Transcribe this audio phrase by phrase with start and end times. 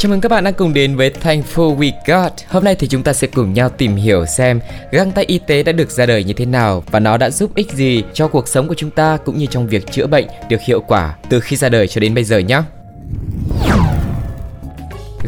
[0.00, 2.32] Chào mừng các bạn đang cùng đến với Thankful We Got.
[2.48, 4.60] Hôm nay thì chúng ta sẽ cùng nhau tìm hiểu xem
[4.90, 7.54] găng tay y tế đã được ra đời như thế nào và nó đã giúp
[7.54, 10.60] ích gì cho cuộc sống của chúng ta cũng như trong việc chữa bệnh được
[10.60, 12.62] hiệu quả từ khi ra đời cho đến bây giờ nhé.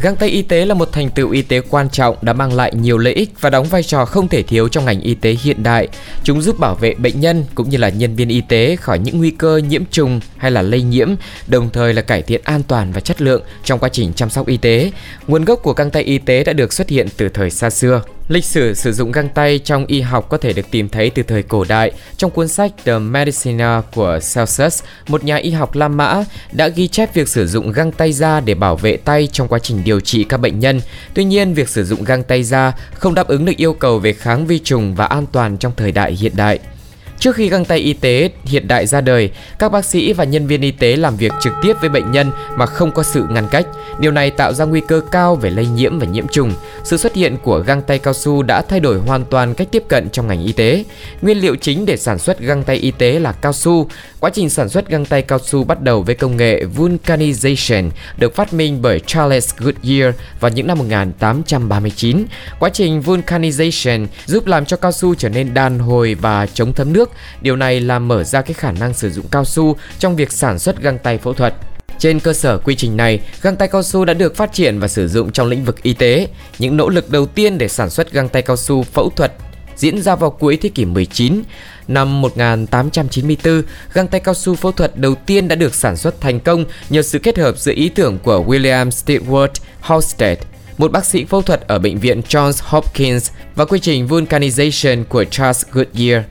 [0.01, 2.71] Găng tay y tế là một thành tựu y tế quan trọng đã mang lại
[2.75, 5.63] nhiều lợi ích và đóng vai trò không thể thiếu trong ngành y tế hiện
[5.63, 5.87] đại.
[6.23, 9.17] Chúng giúp bảo vệ bệnh nhân cũng như là nhân viên y tế khỏi những
[9.17, 11.09] nguy cơ nhiễm trùng hay là lây nhiễm,
[11.47, 14.47] đồng thời là cải thiện an toàn và chất lượng trong quá trình chăm sóc
[14.47, 14.91] y tế.
[15.27, 18.01] Nguồn gốc của găng tay y tế đã được xuất hiện từ thời xa xưa.
[18.27, 21.23] Lịch sử sử dụng găng tay trong y học có thể được tìm thấy từ
[21.23, 21.91] thời cổ đại.
[22.17, 26.87] Trong cuốn sách The Medicina của Celsus, một nhà y học La Mã đã ghi
[26.87, 29.99] chép việc sử dụng găng tay da để bảo vệ tay trong quá trình điều
[29.99, 30.81] trị các bệnh nhân.
[31.13, 34.13] Tuy nhiên, việc sử dụng găng tay da không đáp ứng được yêu cầu về
[34.13, 36.59] kháng vi trùng và an toàn trong thời đại hiện đại.
[37.23, 40.47] Trước khi găng tay y tế hiện đại ra đời, các bác sĩ và nhân
[40.47, 43.47] viên y tế làm việc trực tiếp với bệnh nhân mà không có sự ngăn
[43.51, 43.67] cách.
[43.99, 46.53] Điều này tạo ra nguy cơ cao về lây nhiễm và nhiễm trùng.
[46.83, 49.83] Sự xuất hiện của găng tay cao su đã thay đổi hoàn toàn cách tiếp
[49.87, 50.83] cận trong ngành y tế.
[51.21, 53.87] Nguyên liệu chính để sản xuất găng tay y tế là cao su.
[54.19, 58.35] Quá trình sản xuất găng tay cao su bắt đầu với công nghệ vulcanization được
[58.35, 62.25] phát minh bởi Charles Goodyear vào những năm 1839.
[62.59, 66.93] Quá trình vulcanization giúp làm cho cao su trở nên đàn hồi và chống thấm
[66.93, 70.31] nước Điều này làm mở ra cái khả năng sử dụng cao su trong việc
[70.31, 71.53] sản xuất găng tay phẫu thuật.
[71.99, 74.87] Trên cơ sở quy trình này, găng tay cao su đã được phát triển và
[74.87, 76.27] sử dụng trong lĩnh vực y tế.
[76.59, 79.33] Những nỗ lực đầu tiên để sản xuất găng tay cao su phẫu thuật
[79.75, 81.41] diễn ra vào cuối thế kỷ 19.
[81.87, 83.63] Năm 1894,
[83.93, 87.01] găng tay cao su phẫu thuật đầu tiên đã được sản xuất thành công nhờ
[87.01, 90.37] sự kết hợp giữa ý tưởng của William Stewart Halstead,
[90.77, 95.23] một bác sĩ phẫu thuật ở bệnh viện Johns Hopkins và quy trình vulcanization của
[95.23, 96.23] Charles Goodyear.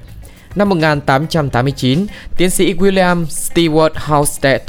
[0.55, 4.61] Năm 1889, tiến sĩ William Stewart Halstead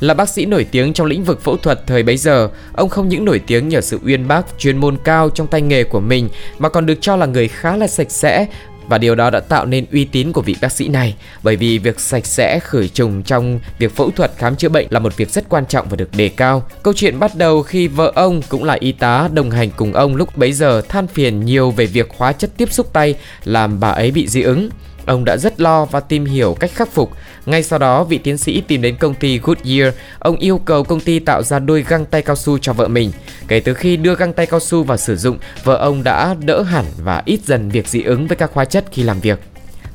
[0.00, 2.48] là bác sĩ nổi tiếng trong lĩnh vực phẫu thuật thời bấy giờ.
[2.72, 5.84] Ông không những nổi tiếng nhờ sự uyên bác, chuyên môn cao trong tay nghề
[5.84, 6.28] của mình
[6.58, 8.46] mà còn được cho là người khá là sạch sẽ
[8.88, 11.78] và điều đó đã tạo nên uy tín của vị bác sĩ này bởi vì
[11.78, 15.30] việc sạch sẽ khử trùng trong việc phẫu thuật khám chữa bệnh là một việc
[15.30, 16.62] rất quan trọng và được đề cao.
[16.82, 20.16] Câu chuyện bắt đầu khi vợ ông cũng là y tá đồng hành cùng ông
[20.16, 23.14] lúc bấy giờ than phiền nhiều về việc hóa chất tiếp xúc tay
[23.44, 24.70] làm bà ấy bị dị ứng.
[25.06, 27.10] Ông đã rất lo và tìm hiểu cách khắc phục.
[27.46, 29.94] Ngay sau đó, vị tiến sĩ tìm đến công ty Goodyear.
[30.18, 33.12] Ông yêu cầu công ty tạo ra đôi găng tay cao su cho vợ mình.
[33.48, 36.62] Kể từ khi đưa găng tay cao su vào sử dụng, vợ ông đã đỡ
[36.62, 39.38] hẳn và ít dần việc dị ứng với các hóa chất khi làm việc.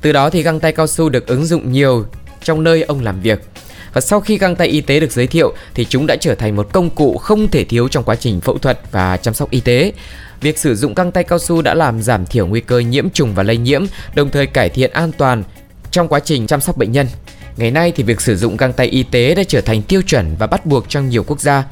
[0.02, 2.06] Từ đó thì găng tay cao su được ứng dụng nhiều
[2.44, 3.42] trong nơi ông làm việc.
[3.96, 6.56] Và sau khi găng tay y tế được giới thiệu thì chúng đã trở thành
[6.56, 9.60] một công cụ không thể thiếu trong quá trình phẫu thuật và chăm sóc y
[9.60, 9.94] tế.
[10.42, 13.36] Việc sử dụng găng tay cao su đã làm giảm thiểu nguy cơ nhiễm trùng
[13.36, 13.86] và lây nhiễm,
[14.16, 15.44] đồng thời cải thiện an toàn
[15.92, 17.08] trong quá trình chăm sóc bệnh nhân.
[17.58, 20.36] Ngày nay thì việc sử dụng găng tay y tế đã trở thành tiêu chuẩn
[20.40, 21.64] và bắt buộc trong nhiều quốc gia.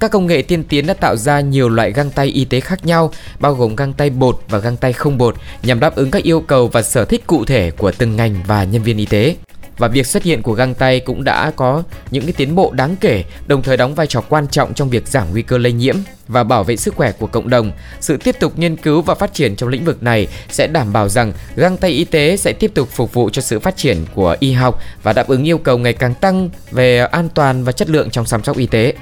[0.00, 2.86] Các công nghệ tiên tiến đã tạo ra nhiều loại găng tay y tế khác
[2.86, 6.22] nhau, bao gồm găng tay bột và găng tay không bột nhằm đáp ứng các
[6.22, 9.36] yêu cầu và sở thích cụ thể của từng ngành và nhân viên y tế
[9.80, 12.96] và việc xuất hiện của găng tay cũng đã có những cái tiến bộ đáng
[13.00, 15.96] kể, đồng thời đóng vai trò quan trọng trong việc giảm nguy cơ lây nhiễm
[16.28, 17.72] và bảo vệ sức khỏe của cộng đồng.
[18.00, 21.08] Sự tiếp tục nghiên cứu và phát triển trong lĩnh vực này sẽ đảm bảo
[21.08, 24.36] rằng găng tay y tế sẽ tiếp tục phục vụ cho sự phát triển của
[24.40, 27.90] y học và đáp ứng yêu cầu ngày càng tăng về an toàn và chất
[27.90, 28.94] lượng trong chăm sóc y tế.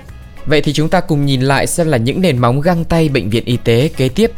[0.47, 3.31] Vậy thì chúng ta cùng nhìn lại xem là những nền móng găng tay bệnh
[3.31, 4.31] viện y tế kế tiếp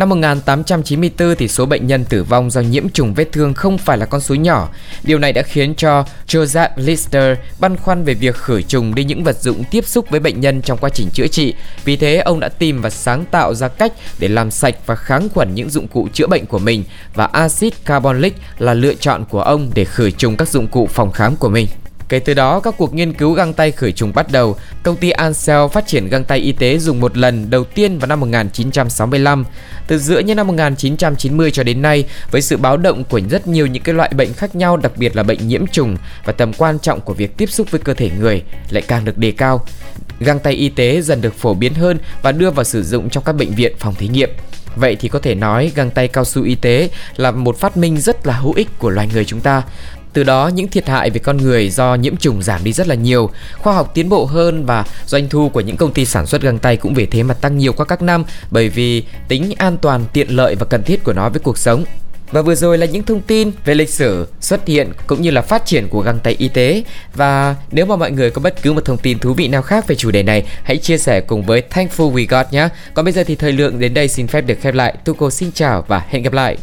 [0.00, 3.98] Năm 1894 thì số bệnh nhân tử vong do nhiễm trùng vết thương không phải
[3.98, 4.68] là con số nhỏ.
[5.02, 9.24] Điều này đã khiến cho Joseph Lister băn khoăn về việc khử trùng đi những
[9.24, 11.54] vật dụng tiếp xúc với bệnh nhân trong quá trình chữa trị.
[11.84, 15.28] Vì thế, ông đã tìm và sáng tạo ra cách để làm sạch và kháng
[15.28, 19.42] khuẩn những dụng cụ chữa bệnh của mình và axit carbonic là lựa chọn của
[19.42, 21.66] ông để khử trùng các dụng cụ phòng khám của mình.
[22.10, 24.56] Kể từ đó, các cuộc nghiên cứu găng tay khử trùng bắt đầu.
[24.82, 28.06] Công ty Ansel phát triển găng tay y tế dùng một lần đầu tiên vào
[28.06, 29.44] năm 1965.
[29.86, 33.66] Từ giữa những năm 1990 cho đến nay, với sự báo động của rất nhiều
[33.66, 36.78] những cái loại bệnh khác nhau, đặc biệt là bệnh nhiễm trùng và tầm quan
[36.78, 39.66] trọng của việc tiếp xúc với cơ thể người lại càng được đề cao.
[40.20, 43.24] Găng tay y tế dần được phổ biến hơn và đưa vào sử dụng trong
[43.24, 44.30] các bệnh viện phòng thí nghiệm.
[44.76, 48.00] Vậy thì có thể nói găng tay cao su y tế là một phát minh
[48.00, 49.62] rất là hữu ích của loài người chúng ta
[50.12, 52.94] từ đó những thiệt hại về con người do nhiễm trùng giảm đi rất là
[52.94, 53.30] nhiều.
[53.58, 56.58] Khoa học tiến bộ hơn và doanh thu của những công ty sản xuất găng
[56.58, 60.04] tay cũng vì thế mà tăng nhiều qua các năm bởi vì tính an toàn,
[60.12, 61.84] tiện lợi và cần thiết của nó với cuộc sống.
[62.32, 65.42] Và vừa rồi là những thông tin về lịch sử, xuất hiện cũng như là
[65.42, 66.82] phát triển của găng tay y tế.
[67.14, 69.86] Và nếu mà mọi người có bất cứ một thông tin thú vị nào khác
[69.88, 72.68] về chủ đề này, hãy chia sẻ cùng với Thankful We Got nhé.
[72.94, 74.94] Còn bây giờ thì thời lượng đến đây xin phép được khép lại.
[75.04, 76.56] Tuko cô xin chào và hẹn gặp lại.